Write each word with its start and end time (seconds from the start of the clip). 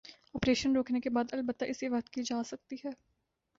Operation 0.35 0.75
روکنے 0.75 0.99
کی 1.01 1.09
بات، 1.09 1.33
البتہ 1.33 1.65
اسی 1.65 1.87
وقت 1.87 2.09
کی 2.09 2.23
جا 2.23 2.43
سکتی 2.43 2.75
ہے۔ 2.85 2.89